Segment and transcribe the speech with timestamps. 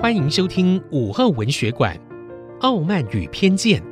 [0.00, 1.96] 欢迎收听午后文学馆
[2.60, 3.82] 《傲慢与偏见》。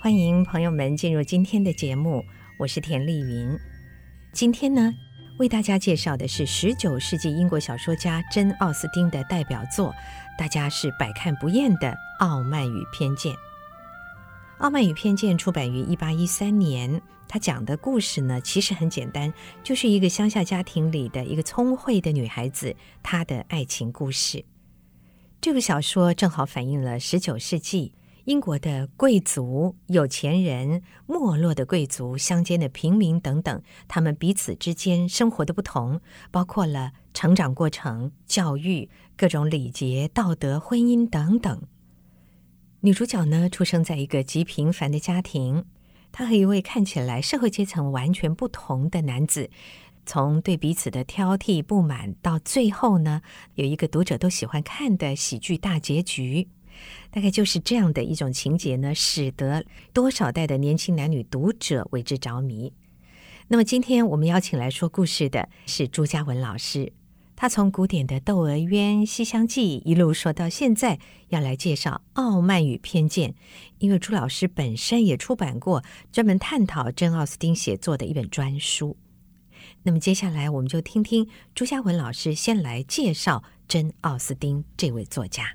[0.00, 2.24] 欢迎朋友们进入今天的节目，
[2.58, 3.54] 我是田丽云。
[4.32, 4.94] 今天呢，
[5.38, 9.94] 为大家介绍的是十九世纪英国小说家珍·奥斯汀的代表作，
[10.38, 13.32] 大家是百看不厌的《傲慢与偏见》。
[14.58, 19.32] 《傲慢与偏见》出版于一八一三年，他讲的故事呢，其实很简单，
[19.62, 24.44] 就是一个乡下家庭里的一个聪慧的女孩子，她的爱情故事。
[25.40, 27.92] 这部小说正好反映了十九世纪。
[28.24, 36.00] 英国的贵族、有钱人、没落的贵族、乡间的平民等等，他们彼此之间生活的不同，
[36.32, 41.62] 包括了成长过程、教育、各种礼节、道德、婚姻等等。
[42.80, 45.64] 女主角呢，出生在一个极平凡的家庭，
[46.12, 49.48] 她和一位看起来社会阶层完全不同的男子，
[50.04, 53.22] 从对彼此的挑剔不满，到最后呢，
[53.54, 56.48] 有一个读者都喜欢看的喜剧大结局。
[57.10, 59.64] 大概就是这样的一种情节呢，使得
[59.94, 62.74] 多少代的年轻男女读者为之着迷。
[63.48, 66.92] 那么今天我们邀请来说故事的是朱家文老师，
[67.36, 70.98] 他从古典的《窦娥冤》《西厢记》一路说到现在，
[71.28, 73.30] 要来介绍《傲慢与偏见》。
[73.78, 78.96] 因为朱老师本身也出版过专门探讨真·奥斯汀写作的一本专书。
[79.82, 85.52] 那么接下来我们就听听朱家文老师先来介绍真·奥斯汀这位作家。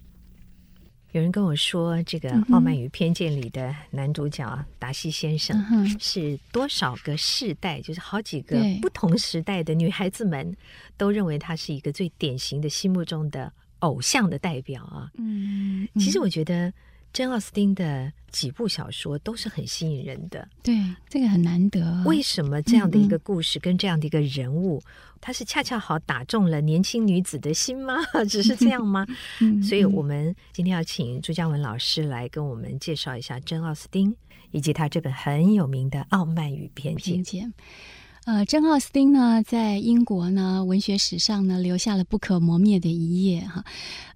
[1.12, 5.58] 有人跟我说，这个《傲慢与偏见》里的男主角达西先生
[6.00, 10.56] 是多少个世代，就是好几个不同时代的女孩子们
[10.98, 15.12] 都认为他是一个最典型的心目中的偶像的代表啊。
[15.18, 16.72] 嗯，其实我觉得。
[17.14, 20.74] 珍·奥斯汀的几部小说都是很吸引人的，对，
[21.10, 22.04] 这个很难得。
[22.06, 24.82] 为什么这样的一个故事跟这样的一个人物，
[25.20, 27.96] 他、嗯嗯、是恰恰好打中了年轻女子的心吗？
[28.30, 29.06] 只是这样吗？
[29.62, 34.16] 所以，我们今天要请朱嘉文老师来跟我们介绍一下珍·奥斯汀
[34.52, 37.24] 以及他这本很有名的《傲慢与偏见》。
[38.26, 43.66] 呃，珍·奥斯汀呢，在英国呢文学史上呢留下了不可磨灭的一页哈。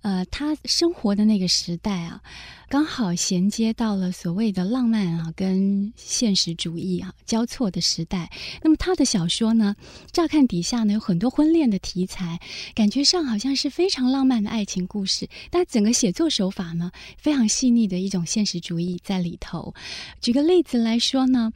[0.03, 2.21] 呃，他生活的那个时代啊，
[2.69, 8.31] 刚好衔接到了所谓的浪漫啊跟现实主义啊交错的时代。
[8.61, 9.75] 那么他的小说呢，
[10.11, 12.39] 乍看底下呢有很多婚恋的题材，
[12.75, 19.73] 感觉上好像是非常浪漫的爱情故事，但整个写作手法呢，非常细腻的一种现实主义在里头。
[20.21, 21.51] 举个例子来说呢。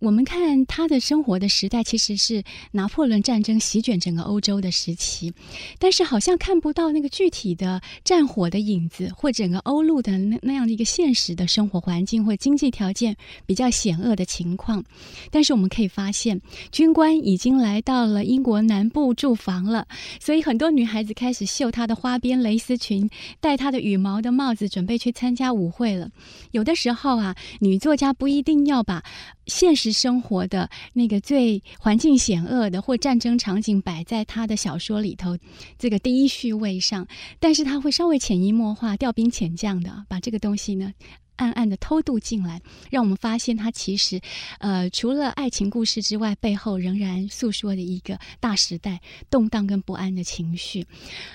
[0.00, 2.42] 我们看他的生活的时代，其实是
[2.72, 5.32] 拿破仑战争席卷整个欧洲的时期，
[5.78, 14.84] 但是好像看不到那个具体的战火的影子，或整个欧陆的那那样的一个现实的生活环境或经济条件比较险恶的情况。
[15.30, 19.86] 但是我们可以发现，军官已经来到了英国南部驻防了，
[20.20, 23.10] 所以很多女孩子开始绣她的花边蕾丝裙，
[23.40, 26.08] 戴她的羽毛的帽子，准备去参加舞会了。
[26.52, 29.02] 有的时候啊，女作家不一定要把
[29.46, 35.36] 现实生活的那个最环境险恶的或战争场景摆在他的小说里头，
[35.78, 37.06] 这个第一序位上，
[37.38, 40.92] 但是他会稍微潜移默化、调兵遣将的把这个东西呢。
[41.38, 42.60] 暗暗的偷渡进来，
[42.90, 44.20] 让我们发现他其实，
[44.58, 49.00] 呃，除了爱情故事之外，背后仍然诉说的一个大时代
[49.30, 50.86] 动荡跟不安的情绪。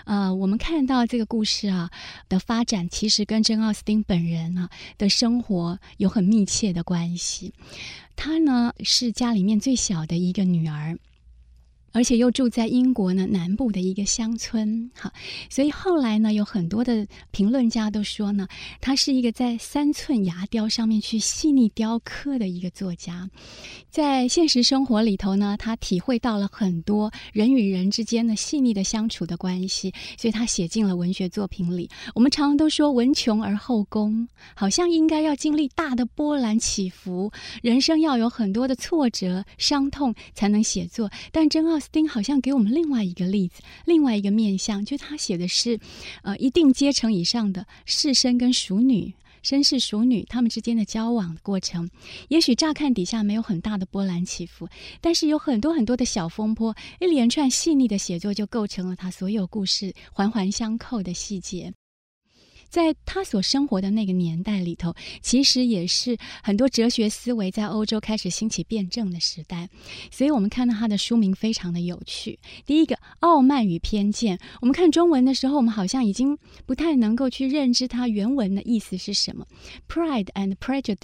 [0.05, 1.89] 呃，我们看到这个故事啊
[2.29, 7.53] 的发展，其实跟珍·奥斯汀本人啊的生活有很密切的关系。
[8.15, 10.99] 她呢是家里面最小的一个女儿。
[11.93, 15.13] 而且又住在英国呢南部的一个乡村，哈，
[15.49, 18.47] 所以后来呢，有很多的评论家都说呢，
[18.81, 23.29] 他是一个在三寸牙雕上面去细腻雕刻的一个作家，
[23.89, 31.89] 在现实生活里头呢，他体会到了很多人与人之间的细腻的相处的关系，所以他写进了文学作品里。
[32.15, 37.31] 我们常常都说文穷而后工，好像应该要经历大的波澜起伏，
[37.61, 45.77] 人生要有很多的挫折、伤痛才能写作，但真奥斯汀好像给我们另外一个例子，另外一个面向，就他写的是，
[46.21, 49.13] 呃，一定阶层以上的士绅跟淑女、
[49.43, 51.89] 绅士、淑女他们之间的交往的过程。
[52.29, 54.69] 也许乍看底下没有很大的波澜起伏，
[55.01, 61.73] 但是有很多很多的小风波，一连串细腻的写作就构成了他所有故事环环相扣的细节。
[62.73, 69.69] 在他所生活的那个年代里头，其实也是很多哲学思维在欧洲开始兴起辩证的时代。
[70.09, 72.39] 所以我们看到他的书名非常的有趣。
[72.65, 76.35] 第一个，《傲慢与偏见》，我们看中文的时候，我们好像已经
[76.65, 79.45] 不太能够去认知它原文的意思是什么，
[79.93, 80.95] 《Pride and Prejudice》。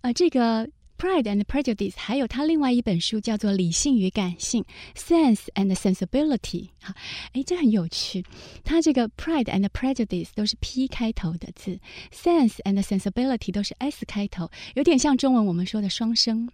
[0.00, 0.68] 呃，这个。
[0.98, 4.64] Pride and Prejudice，还有他另外一本书叫做《理性与感性》
[4.98, 6.70] （Sense and Sensibility）。
[6.80, 6.94] 哈，
[7.32, 8.24] 哎，这很有趣。
[8.64, 11.78] 他这个 Pride and Prejudice 都是 P 开头的字
[12.12, 16.50] ，Sense and Sensibility 都是 S 开头，有点像中文我们说的双声。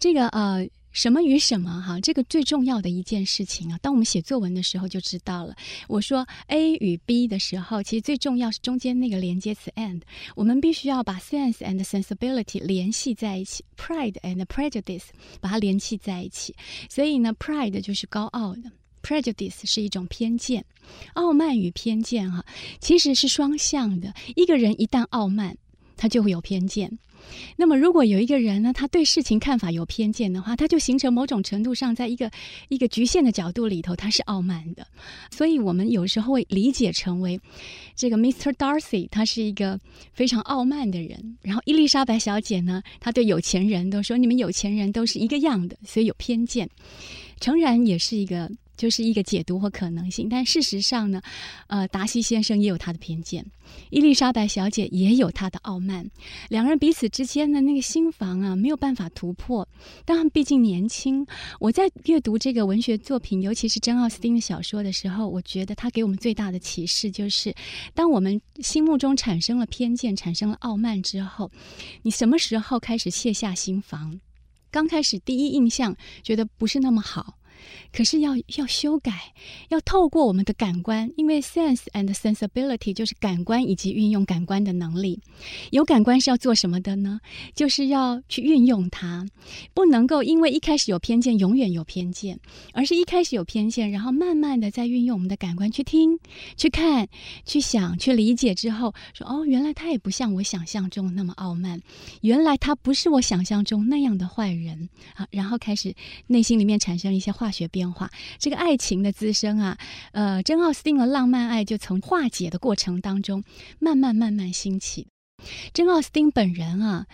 [0.00, 0.66] 这个呃。
[0.96, 1.82] 什么与什么？
[1.86, 5.54] 哈，这个最重要的一件事情啊，当我们写作文的时候就知道了。
[5.88, 10.00] 我说 A 与 B 的时候，其实最重要是中间那个连接词 and，
[10.34, 15.02] 我们必须要把 sense and sensibility 联系在一起，pride and prejudice
[15.38, 16.56] 把它联系在一起。
[16.88, 18.72] 所以呢，pride 就是高傲的
[19.02, 20.64] ，prejudice 是一种偏见，
[21.12, 22.42] 傲慢与偏见哈，
[22.80, 24.14] 其实是双向的。
[24.34, 25.58] 一个人一旦傲慢，
[25.96, 26.90] 他就会有偏见。
[27.56, 32.30] 那么，如果有一个人呢，他对事情看法有偏见的话，他就形成某种程度上，在一个
[32.68, 34.86] 一个局限的角度里头，他是傲慢的。
[35.30, 37.40] 所以我们有时候会理解成为
[37.96, 38.52] 这个 Mr.
[38.52, 39.76] Darcy，他是一个
[40.12, 41.36] 非常傲慢的人。
[41.42, 46.70] 然后伊丽莎白小姐呢，她对有钱人都说：“你们有钱人都是一个样的。”所以有偏见。
[47.40, 48.48] 诚然，也是一个。
[48.76, 51.20] 就是一个解读或可能性，但事实上呢，
[51.66, 53.44] 呃，达西先生也有他的偏见，
[53.90, 56.08] 伊丽莎白小姐也有她的傲慢，
[56.48, 59.66] 两人彼此之间的那个心防啊，没有办法突破。
[60.04, 61.26] 但他们毕竟年轻，
[61.58, 67.54] 我在阅读这个文学作品，尤其是珍奥斯汀的小说的时候，我觉得他给我们最大的启示就是，
[67.94, 71.50] 当我们心目中产生了偏见、产生了傲慢之后，
[72.02, 74.20] 你什么时候开始卸下心防？
[74.70, 77.38] 刚开始第一印象觉得不是那么好。
[77.92, 79.32] 可是要要修改，
[79.68, 85.20] 要透过我们的感官，因为 sense and sensibility 就是感官以及运用感官的能力。
[85.70, 87.20] 有感官是要做什么的呢？
[87.54, 89.26] 就是要去运用它，
[89.74, 92.38] 不能够因为一开始有偏见，永远有偏见，
[92.72, 96.18] 而是一开始有偏见，然后慢慢的再运用我们的感官去听、
[96.56, 97.08] 去看、
[97.44, 101.80] 去想、去理解之后，说哦，原来他也不像我想象中那么傲慢，
[102.20, 105.94] 原来他不是我想象中那样的坏人啊，然后开始
[106.26, 108.10] 内心里面产生一些化学变化，
[108.40, 109.78] 这个爱情的滋生啊，
[110.10, 113.44] 呃，珍奥斯汀的浪漫爱就从化解的过程当中
[113.78, 115.06] 慢慢慢慢兴起。
[115.72, 117.06] 珍奥斯汀本人啊，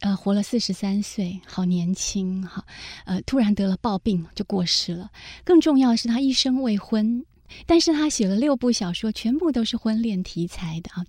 [0.00, 2.64] 呃，活了四十三岁，好年轻哈，
[3.04, 5.08] 呃，突然得了暴病就过世了。
[5.44, 7.24] 更重要的是，他一生未婚。
[7.66, 11.04] 但是他写了六部小说，全部都是婚恋题材的啊。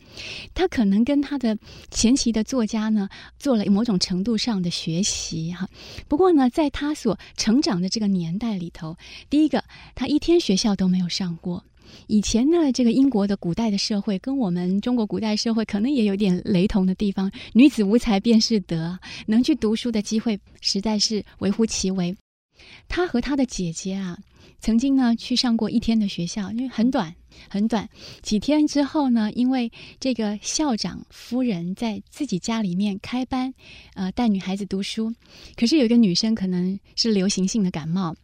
[0.53, 1.57] 他可能跟他的
[1.91, 5.67] 前期的作家呢，做了某种程度上的学习哈。
[6.07, 8.95] 不过呢，在他所成长的这个年代里头，
[9.29, 9.63] 第一个，
[9.95, 11.63] 他一天学校都没有上过。
[12.07, 17.31] 以前呢，这个英国的古代的社会跟我们中国古代社会可能也有点雷同的地方。
[17.53, 22.13] 女子无才便是德，能去读书的机会实在是微乎其微。
[22.87, 24.17] 他和他的姐姐啊。
[24.59, 27.13] 曾经呢，去上过一天的学校，因为很短，
[27.47, 27.87] 很短。
[28.23, 33.53] 几天之后呢，因为这个校长夫人在自己家里面开班，
[33.93, 35.13] 呃，带女孩子读书。
[35.55, 38.15] 可是有一个女生可能是流行性的感冒，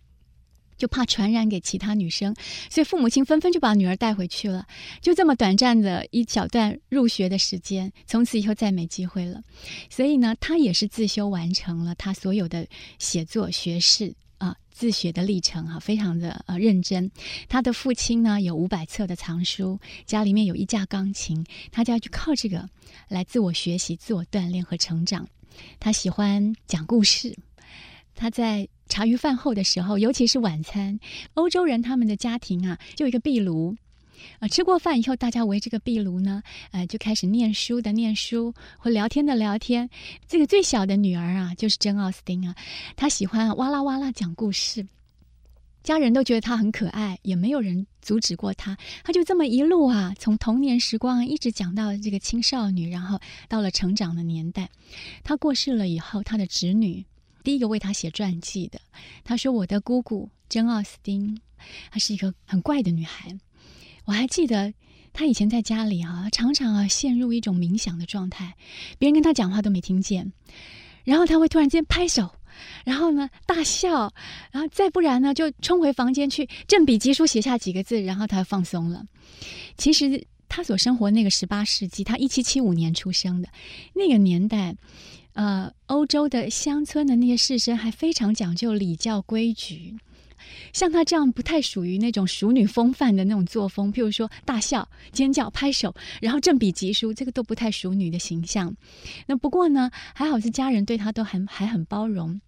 [0.75, 2.35] 就怕传染给其他女生，
[2.67, 4.65] 所以父母亲纷纷就把女儿带回去了。
[5.01, 9.43] 就这么短暂的一小段入学的时间，从此以后再没机会了。
[9.87, 14.15] 所以呢，他也是自修完成了他所有的写作学士。
[14.43, 17.09] 啊，自学的历程哈、啊，非常的呃认真。
[17.47, 22.67] 他的父亲呢，有五百册的藏书，家里面有一架钢琴，他就要去靠这个
[23.07, 25.25] 来自我学习、自我锻炼和成长。
[25.79, 27.37] 他喜欢讲故事。
[28.15, 30.99] 他在茶余饭后的时候，尤其是晚餐，
[31.35, 33.77] 欧洲人他们的家庭啊，就一个壁炉。
[34.39, 39.89] 啊，吃过饭以后，大家围这个壁炉呢，呃，就开始念书的念书，或聊天的聊天。
[40.27, 42.55] 这个最小的女儿啊，就是珍奥斯汀啊，
[42.95, 44.87] 她喜欢哇啦哇啦讲故事，
[45.83, 48.77] 家人都觉得她很可爱，也没有人阻止过她。
[49.03, 54.69] 她就这么一路啊，从童年时光一直讲到这个青少女，然后到了成长的年代。
[55.23, 57.05] 她过世了以后，她的侄女
[57.43, 58.79] 第一个为她写传记的，
[59.23, 61.39] 她说：“我的姑姑珍奥斯汀，
[61.91, 63.37] 她是一个很怪的女孩。”
[64.05, 64.73] 我还记得
[65.13, 68.55] 他以前在家里啊，常常啊陷入一种冥想的状态，
[68.97, 70.33] 别人跟他讲话都没听见，
[71.03, 72.31] 然后他会突然间拍手，
[72.83, 74.13] 然后呢大笑，
[74.51, 79.05] 然后再不然呢就冲回房间去振笔疾书写下几个字，然后他放松了。
[79.77, 83.49] 其实他所生活那个十八世纪，他一七七五年出生的
[83.93, 84.75] 那个年代，
[85.33, 89.95] 呃，欧洲的乡村的那些士绅还非常讲究礼教规矩。
[90.73, 98.75] 像她这样不太属于那种淑女风范的那种作风，譬如说大笑、尖叫、拍手，然后振笔疾书，这个都不太淑女的形象。
[99.27, 102.41] 那不过呢，还好是家人对她都还还很包容，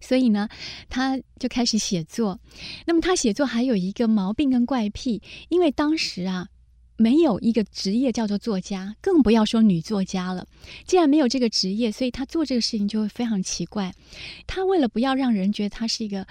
[0.00, 0.48] 所以呢，
[0.88, 2.40] 她就开始写作。
[2.86, 6.48] 那么她写作还有一个毛病跟怪癖，因为当时啊。
[6.98, 10.46] 没有一个职业叫做作家，更不要说女作家了。
[10.86, 13.92] 既然没有这个职业，所以她做这个事情就会非常奇怪。
[14.46, 16.24] 她为了不要让人觉得她是一个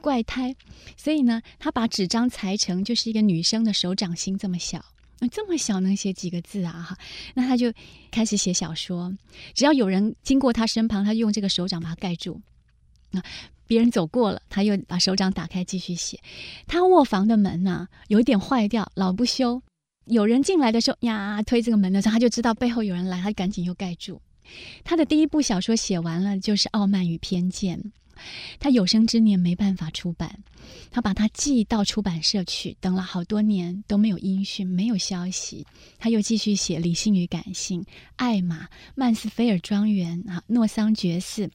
[0.00, 0.54] 怪胎，
[0.96, 4.84] 所以呢，他把纸张裁成就是一个女生的手掌心这么小，
[5.20, 6.72] 那这么小能写几个字啊？
[6.72, 6.98] 哈，
[7.34, 7.72] 那他就
[8.10, 9.16] 开始写小说。
[9.54, 12.40] 只要有人经过他身旁，他用这个手掌把它盖住。
[13.12, 13.22] 那，
[13.66, 16.20] 别人走过了，他又把手掌打开继续写。
[16.66, 19.62] 他卧房的门呢，有一点坏掉，老不修。
[20.06, 24.20] 有人进来的时候呀，推这个门的时候，他就知道背后有人来，他赶紧又盖住。
[24.84, 27.78] 他的第一部小说写完了，就是《傲慢与偏见》。
[28.58, 30.38] 他有生之年没办法出版，
[30.90, 35.66] 他把它寄到出版社去，等了好多年都没有音讯，没有消息。
[35.98, 37.82] 他又继续写《理性与感性》
[38.16, 41.46] 《艾玛》《曼斯菲尔庄园》啊，《诺桑觉寺》。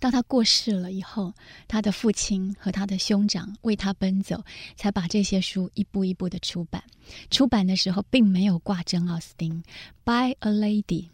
[0.00, 1.34] 到他过世了以后，
[1.66, 4.44] 他的父亲和他的兄长为他奔走，
[4.76, 6.84] 才把这些书一步一步的出版。
[7.30, 9.60] 出版的时候并没有挂真奥斯汀
[10.04, 11.08] ，by a lady，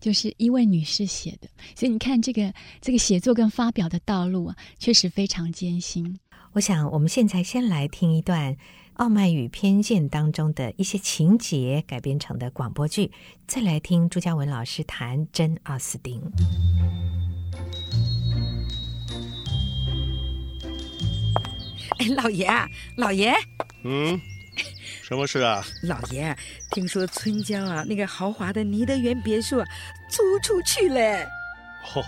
[0.00, 1.48] 就是一位女士写的。
[1.74, 6.18] 所以你看，这个这个写作跟发表的道路啊，确实非常艰辛。
[6.52, 8.54] 我想，我们现在先来听一段
[8.94, 13.12] 《傲慢与偏见》当中的一些情节改编成的广播剧，
[13.46, 16.20] 再来听朱家文老师谈珍奥斯汀。
[21.98, 23.34] 哎，老爷啊，老爷，
[23.84, 24.20] 嗯，
[25.08, 25.64] 什么事啊？
[25.84, 26.36] 老爷，
[26.70, 29.64] 听说村江啊那个豪华的尼德园别墅
[30.10, 31.00] 租出去了。
[31.82, 32.04] 嚯，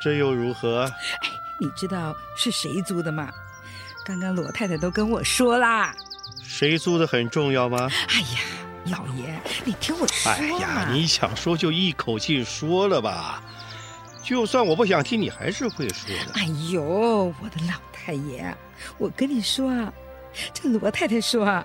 [0.00, 0.84] 这又如何？
[0.84, 1.28] 哎，
[1.60, 3.32] 你知道是谁租的吗？
[4.04, 5.92] 刚刚罗太太都跟我说啦。
[6.40, 7.90] 谁租的很重要吗？
[8.10, 8.40] 哎呀，
[8.84, 10.30] 老爷，你听我说。
[10.30, 13.42] 哎呀，你想说就一口气说了吧。
[14.22, 16.32] 就算我不想听，你还是会说的。
[16.34, 16.80] 哎呦，
[17.42, 18.56] 我的老太爷，
[18.98, 19.92] 我跟你说啊，
[20.52, 21.64] 这罗太太说啊，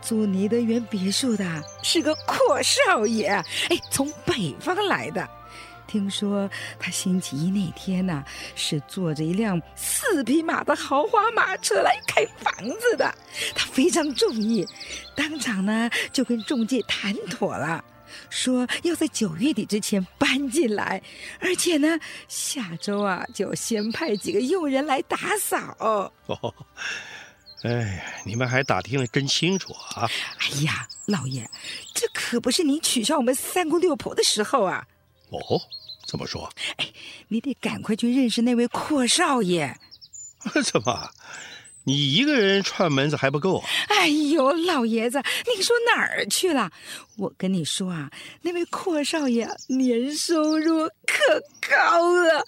[0.00, 1.44] 租尼德园别墅的
[1.82, 3.28] 是个阔少爷，
[3.68, 5.28] 哎，从北方来的。
[5.86, 8.24] 听说他星期一那天呢，
[8.56, 13.14] 是坐着一辆四匹马的豪华马车来开房子的。
[13.54, 14.66] 他非常中意，
[15.14, 17.84] 当场呢就跟中介谈妥了。
[18.30, 21.00] 说要在九月底之前搬进来，
[21.38, 25.76] 而且呢，下周啊就先派几个佣人来打扫。
[25.78, 26.12] 哦，
[27.62, 30.08] 哎，你们还打听的真清楚啊！
[30.38, 31.48] 哎呀，老爷，
[31.94, 34.86] 这可不是你取笑我们三姑六婆的时候啊！
[35.30, 35.60] 哦，
[36.06, 36.48] 怎么说？
[36.76, 36.86] 哎，
[37.28, 39.76] 你得赶快去认识那位阔少爷。
[40.64, 41.10] 怎么？
[41.84, 43.68] 你一个人串门子还不够啊？
[43.88, 45.22] 哎呦，老爷子，
[45.56, 46.70] 你说哪儿去了？
[47.16, 48.10] 我跟你说啊，
[48.42, 52.44] 那位阔少爷年收入可高了，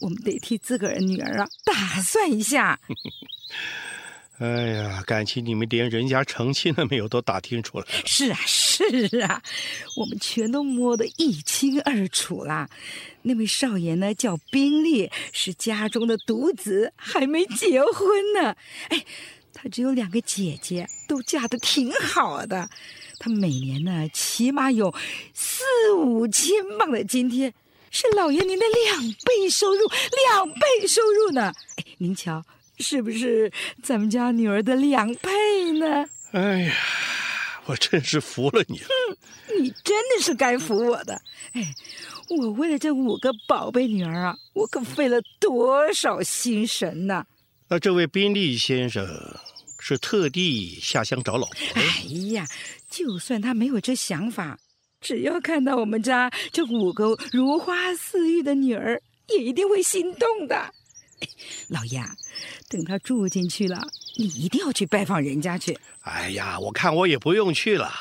[0.00, 2.78] 我们得替自个儿女儿啊打算一下。
[4.38, 7.86] 哎呀，感情你们连人家成亲了没有都打听出来。
[8.04, 9.42] 是啊，是啊，
[9.96, 12.68] 我们全都摸得一清二楚了。
[13.22, 18.54] 那位少爷呢，叫宾利，是家中的独子，还没结婚呢。
[18.90, 19.02] 哎，
[19.54, 22.68] 他只有两个姐姐，都嫁得挺好的。
[23.18, 24.94] 他每年呢，起码有
[25.32, 25.64] 四
[25.94, 27.54] 五千镑的津贴，
[27.90, 29.80] 是老爷您的两倍收入，
[30.28, 31.54] 两倍收入呢。
[31.76, 32.44] 哎，您瞧。
[32.78, 33.50] 是不是
[33.82, 35.30] 咱们家女儿的两倍
[35.78, 36.04] 呢？
[36.32, 36.74] 哎呀，
[37.66, 38.86] 我真是服了你了。
[39.08, 41.20] 嗯， 你真的是该服我的。
[41.52, 41.74] 哎，
[42.28, 47.24] 我为了这五个宝贝女儿啊，我可费了多少心神呐！
[47.68, 49.06] 那这位宾利先生
[49.78, 51.56] 是特地下乡找老婆？
[51.74, 51.82] 哎
[52.32, 52.46] 呀，
[52.90, 54.58] 就算他没有这想法，
[55.00, 60.74] 只要看到我们家这五个如花似玉的女儿，也一定会心动的。
[61.68, 62.02] 老爷，
[62.68, 65.78] 等他住进去了，你一定要去拜访人家去。
[66.02, 67.92] 哎呀，我看我也不用去了，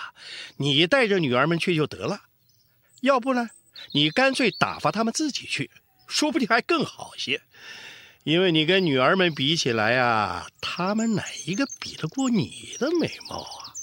[0.58, 2.22] 你带着女儿们去就得了。
[3.02, 3.50] 要不呢，
[3.94, 5.72] 你干脆打发他们自己去，
[6.08, 7.42] 说不定还更好些。
[8.24, 13.74] 因为你跟女儿们比起来啊，他们哪一个比得过你的美貌啊？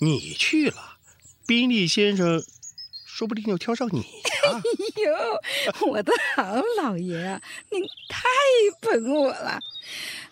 [0.00, 0.96] 你去了，
[1.46, 2.42] 宾利先生。
[3.20, 4.00] 说不定又挑上你！
[4.48, 4.62] 哎
[5.04, 8.18] 呦，我的好老爷啊，您太
[8.80, 9.60] 捧我了。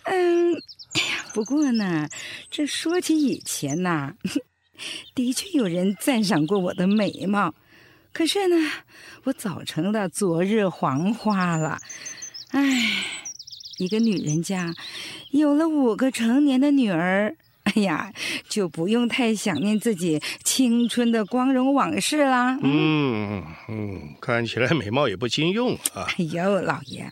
[0.04, 2.09] 嗯，哎呀，不过呢，
[2.50, 4.14] 这说起以前呐，
[5.14, 7.54] 的确有人赞赏过我的美貌，
[8.14, 8.57] 可是呢，
[9.25, 11.78] 我早成了昨日黄花了。
[12.52, 13.04] 哎，
[13.76, 14.73] 一个女人家
[15.33, 17.37] 有了五个成年的女儿，
[17.82, 18.12] 呀，
[18.49, 22.58] 就不用太想念自己青春的光荣往事啦。
[22.62, 26.06] 嗯嗯，看起来美貌也不经用啊。
[26.18, 27.11] 哎呦，老爷，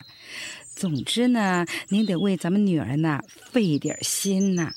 [0.75, 3.21] 总之呢，您得为咱们女儿呢
[3.51, 4.71] 费点心呐。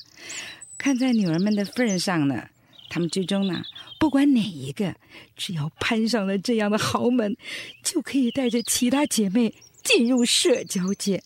[0.77, 2.47] 看在女儿们的份上呢，
[2.89, 3.61] 他们之中呢，
[3.99, 4.95] 不管哪一个，
[5.37, 7.37] 只要攀上了这样的豪门，
[7.83, 11.21] 就可以带着其他姐妹进入社交界。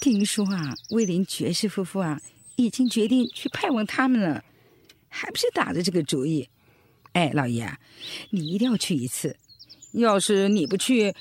[0.00, 2.20] 听说啊，威廉爵士夫妇啊，
[2.58, 4.42] 已经决定去拜访他们了，
[5.08, 6.48] 还不是打着这个主意。
[7.12, 7.72] 哎，老爷，
[8.30, 9.36] 你一定要去一次。
[9.92, 11.14] 要是你不去，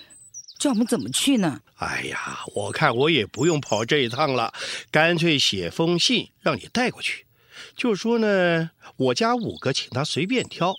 [0.58, 1.62] 叫我们怎么去呢？
[1.76, 4.52] 哎呀，我看我也不用跑这一趟了，
[4.90, 7.28] 干脆写封信让你带过去。
[7.76, 10.76] 就说呢，我家五个，请他随便挑，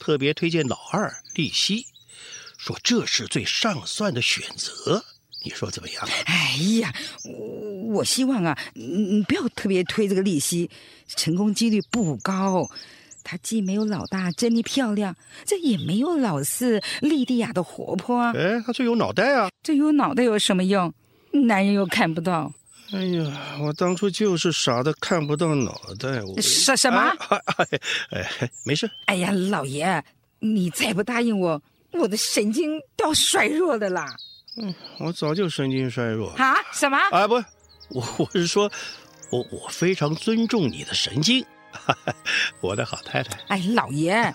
[0.00, 1.86] 特别推荐老二利息，
[2.58, 5.04] 说这是最上算的选择，
[5.44, 6.08] 你说怎么样？
[6.26, 6.92] 哎呀，
[7.24, 10.70] 我我希望啊，你你不要特别推这个利息，
[11.08, 12.68] 成功几率不高。
[13.22, 18.32] 她既没有老大珍妮漂亮，这也没有老四莉迪亚的活泼啊。
[18.34, 19.50] 哎，她最有脑袋啊！
[19.62, 20.92] 这有脑袋有什么用？
[21.32, 22.52] 男人又看不到。
[22.92, 26.22] 哎呀，我当初就是傻的看不到脑袋。
[26.24, 26.98] 我什什么？
[26.98, 27.38] 哎，
[28.10, 28.90] 哎，哎，没事。
[29.06, 30.02] 哎呀，老爷，
[30.40, 31.60] 你再不答应我，
[31.92, 34.06] 我的神经都要衰弱的啦。
[34.56, 36.30] 嗯，我早就神经衰弱。
[36.30, 36.56] 啊？
[36.72, 36.98] 什么？
[37.12, 37.40] 哎，不，
[37.90, 38.70] 我我是说，
[39.30, 41.44] 我我非常尊重你的神经，
[42.60, 43.36] 我的好太太。
[43.48, 44.32] 哎，老爷。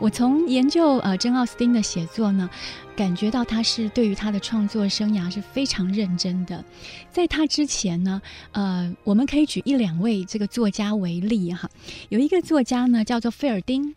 [0.00, 2.48] 我从研究呃珍奥斯汀的写作呢，
[2.96, 6.64] 感觉到他是对于他的创作生涯是非常认真的。
[7.10, 11.68] 在他之前呢，呃，我们可以举一两位这个作家为例哈。
[12.08, 13.94] 有一个作家呢叫做费尔丁，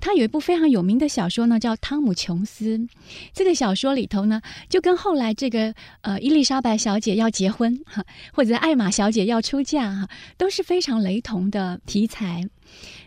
[0.00, 2.78] 他有一部非常有名的小说呢叫《汤姆琼斯》。
[3.32, 12.48] 这个小说里头呢，就跟后来这个呃伊丽莎白小姐要结婚哈，或者艾玛小姐要出嫁哈，都是非常雷同的题材。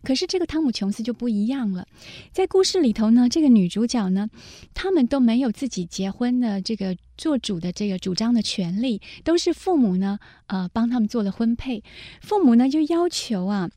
[0.04, 1.88] 可是这个汤姆·琼斯就不一样了，
[2.34, 4.30] 在故事里头呢，这个女主角呢，
[4.74, 11.82] 他们都没有自己结婚的这个做主的这个主张的权利，都是父母呢，呃，帮他们做了婚配。
[12.22, 13.70] 父母呢就要求啊，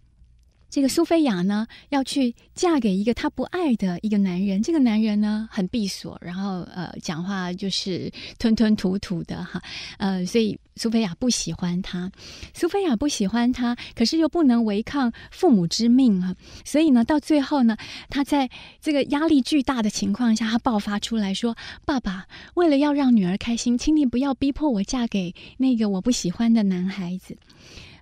[0.69, 4.63] 这个苏菲亚呢要去嫁给一个她不爱的一个男人。
[4.63, 9.61] 这个男人呢很闭锁，然后呃讲话就是吞吞吐吐的哈，
[9.99, 10.59] 呃，所以。
[10.79, 12.13] 苏菲亚不喜欢他，
[12.53, 16.37] 苏菲亚不喜欢他，可是又不能违抗父母之命啊！
[16.67, 17.79] 所以呢，到最后呢，
[18.11, 22.27] 他在这个压力巨大的情况下，他爆发出来说：“爸爸，
[22.57, 27.39] 为了要让女儿开心，请你不要逼迫我嫁给那个我不喜欢的男孩子。”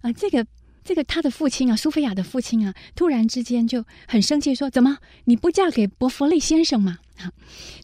[0.02, 0.44] 啊，这个
[0.84, 7.30] 这个他的父亲啊，苏菲亚的父亲啊，突然之间就很生气，说：“怎么你不嫁给伯弗利先生吗？” 啊，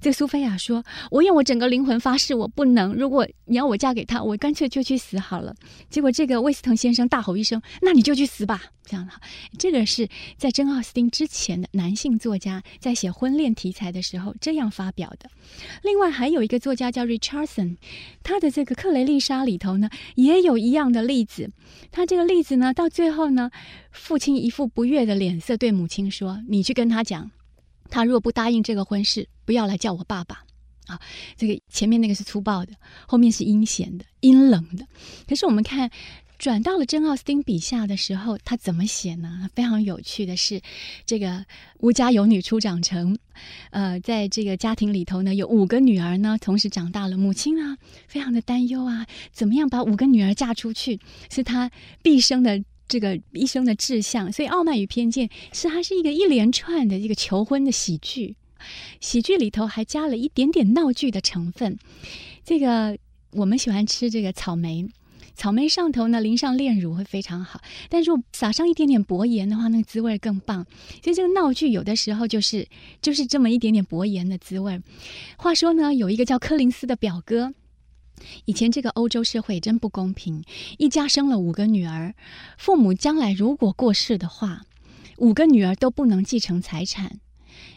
[0.01, 2.93] 这个苏菲亚说：“我用我整个灵魂发誓，我不能。
[2.95, 5.55] 如果你要我嫁给他，我干脆就去死好了。”
[5.89, 9.13] 结果这个威斯滕先生大吼一声：“那你就去死吧！”这样的，
[9.57, 15.31] 这个是在珍奥斯汀之前的男性作家在写婚恋题材的时候这样发表的。
[15.85, 17.77] 另外还有一个作家叫 Richardson，
[18.25, 21.51] 他的这个《克雷丽莎》里头呢也有一样的例子。
[21.93, 23.53] 他这个例子呢，到最后呢，
[23.93, 27.31] 父亲一副不悦的脸色对母亲说：“你去跟他讲。”
[27.91, 30.45] 他若不答应这个婚事，不要来叫我爸爸，
[30.87, 31.01] 啊，
[31.37, 32.73] 这个前面那个是粗暴的，
[33.07, 34.87] 后面是阴险的、阴冷的。
[35.29, 35.91] 可是我们看
[36.39, 39.51] 转到了真奥斯汀笔下的时候，他怎么写呢？
[39.55, 40.63] 非常有趣的是，
[41.05, 41.45] 这个
[41.81, 43.19] 无家有女初长成，
[43.71, 47.77] 呃，在这个家庭里头呢，有五个女儿呢，同时长大了，母亲啊，
[48.09, 50.99] 非常的担忧啊，怎么样把五个女儿嫁出去，
[51.31, 51.71] 是他
[52.03, 52.65] 毕生的。
[52.91, 58.35] 这个一生的志向，所以《傲慢与偏见》是它是一个一连串的一个求婚的喜剧，
[59.01, 61.79] 喜剧里头还加了一点点闹剧的成分。
[62.45, 62.99] 这个
[63.31, 64.89] 我们喜欢吃这个草莓，
[65.37, 70.67] 草莓上头呢淋上炼乳会非常好，但是撒上一点点薄盐的话，那个滋味更棒。
[71.01, 72.67] 所以这个闹剧有的时候就是
[73.01, 74.81] 就是这么一点点薄盐的滋味。
[75.37, 77.55] 话说呢，有一个叫柯林斯的表哥。
[78.45, 80.45] 以前这个欧洲社会真不公平，
[80.79, 82.15] 一家生了五个女儿，
[82.59, 84.63] 父母将来如果过世的话，
[85.19, 87.21] 五个女儿都不能继承财产，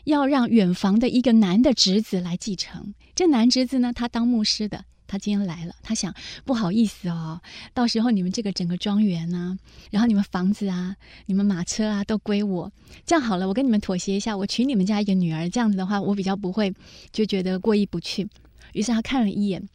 [0.05, 2.93] 要让远房的一个男的侄子来继承。
[3.15, 6.13] 这男侄子呢，他当牧师的，他今天来了，他想
[6.45, 7.41] 不好意思哦，
[7.73, 9.57] 到时候你们这个整个庄园啊，
[9.91, 12.71] 然后你们房子啊，你们马车啊，都归我。
[13.05, 16.73] 这样好了，我跟你们妥协一下，我娶你们家一个女儿，这样子的话，我比较不会
[17.11, 18.27] 就觉得过意不去。
[18.71, 19.67] 于是他看了一眼。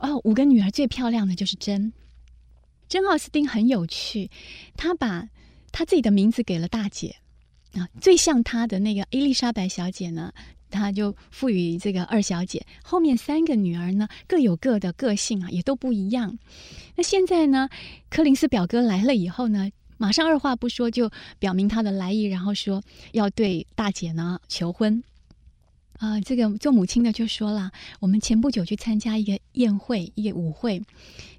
[0.00, 1.92] 哦，五个女儿最漂亮的就是珍。
[2.88, 4.30] 珍奥斯汀很有趣，
[4.76, 5.28] 她把
[5.70, 7.16] 她自己的名字给了大姐
[7.74, 10.32] 啊，最像她的那个伊丽莎白小姐呢，
[10.70, 12.66] 她就赋予这个二小姐。
[12.82, 16.36] 后面三个女儿呢，各有各的个性啊，也都不一样。
[16.96, 17.68] 那现在呢，
[18.08, 22.82] 柯林斯表哥来了以后呢，马上二话不说就表明他的来意，然后说
[23.12, 25.04] 要对大姐呢求婚。
[26.00, 30.82] 啊、这个做母亲的就说了，我们前不久去参加一个宴会，一个舞会，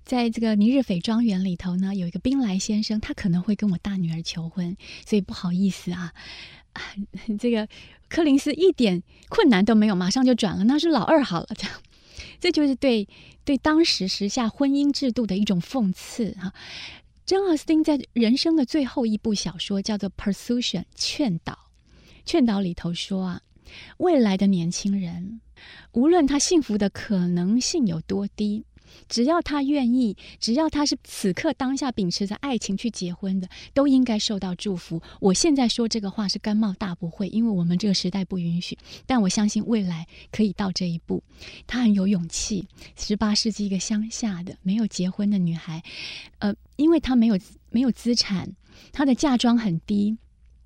[0.05, 6.13] 在这个尼日斐庄园里头呢，有一个宾莱先生，他可能会跟我大女儿求婚，所以不好意思啊，
[6.73, 6.81] 啊
[7.39, 7.67] 这个
[8.07, 11.81] 柯林斯一点困难都没有，马上就转了，那是老二好了，这样，
[12.39, 13.07] 这就是对
[13.43, 16.53] 对当时时下婚姻制度的一种讽刺哈、啊。
[17.25, 21.57] 珍奥斯汀在人生的最后一部小说叫做《Persuasion》劝导，
[22.25, 23.41] 劝导里头说啊。
[23.97, 25.41] 未来的年轻人，
[25.93, 28.65] 无论他幸福的可能性有多低，
[29.07, 35.01] 只要他愿意，只要他是此刻当下秉持着爱情去结婚的，都应该受到祝福。
[35.19, 38.77] 我现在说这个话是甘冒大不讳，因为我们这个时代不允许。
[39.05, 41.23] 但我相信未来可以到这一步。
[41.65, 42.67] 他很有勇气。
[42.97, 45.81] 十八世纪一个乡下的没有结婚的女孩，
[46.39, 48.49] 呃，因为她没有没有资产，
[48.91, 50.17] 她的嫁妆很低。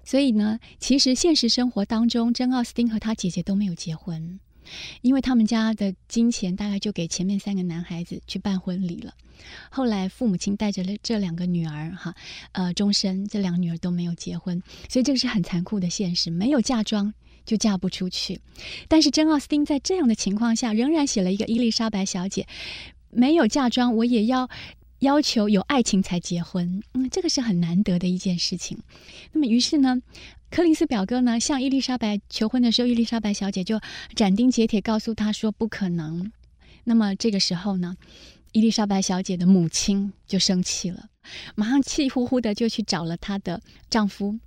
[0.05, 4.39] 所以呢，其实现实生活当中，珍奥斯汀和他姐姐都没有结婚，
[5.01, 9.13] 因为他们家的金钱大概就给前面三个男孩子去办婚礼了。
[9.69, 12.15] 后来父母亲带着了这两个女儿，哈，
[12.53, 17.13] 呃，终身这两个女儿都没有结婚，所以这个是很残酷的现实，没有嫁妆
[17.43, 18.39] 就嫁不出去。
[18.87, 22.47] 但是珍奥斯汀在这样的情况下，仍然写了一个伊丽莎白小姐，
[23.09, 24.49] 没有嫁妆，我也要。
[25.05, 28.79] 要求有爱情才结婚，嗯，这个是很难得的一件事情。
[29.31, 30.01] 那么，于是呢，
[30.49, 33.79] 柯林斯表哥呢向伊丽莎白求婚的时候，伊丽莎白小姐就
[34.15, 36.31] 斩钉截铁告诉他说不可能。
[36.85, 37.95] 那么这个时候呢，
[38.51, 41.09] 伊丽莎白小姐的母亲就生气了，
[41.53, 44.39] 马上气呼呼的就去找了她的丈夫，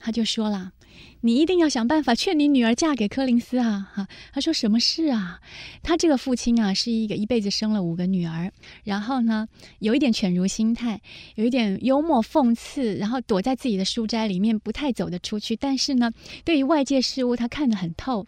[0.00, 0.72] 她就说了。
[1.20, 3.90] 你一定要想办法劝你女儿嫁给柯林斯啊！
[3.94, 5.40] 哈，他说什么事啊？
[5.82, 8.50] 他这个父亲啊，是一个一辈子生了五个女儿，
[8.82, 9.46] 然后呢，
[9.78, 11.00] 有一点犬儒心态，
[11.36, 15.54] 有一点幽默讽刺，然后躲在自己的书斋里面，不太走得出去。
[15.54, 16.10] 但是呢，
[16.44, 18.26] 对于外界事物，他看得很透。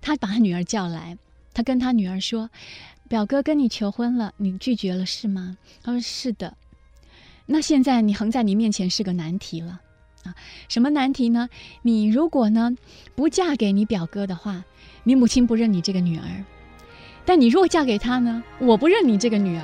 [0.00, 1.18] 他把他女儿叫来，
[1.52, 2.50] 他跟他女儿说
[3.08, 6.56] ：“表哥跟你求婚了，你拒绝了是吗？”他说：“是的。”
[7.46, 9.80] 那现在你横在你面前是个难题了。
[10.24, 10.34] 啊，
[10.68, 11.48] 什么难题呢？
[11.82, 12.74] 你如果呢
[13.14, 14.64] 不嫁给你表哥的话，
[15.04, 16.44] 你母亲不认你这个女儿；
[17.24, 19.62] 但你若嫁给他呢，我不认你这个女儿。